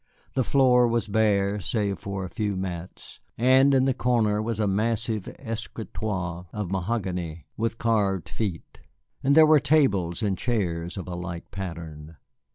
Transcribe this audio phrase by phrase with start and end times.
[0.33, 4.65] The floor was bare, save for a few mats, and in the corner was a
[4.65, 8.79] massive escritoire of mahogany with carved feet,
[9.23, 12.17] and there were tables and chairs of a like pattern.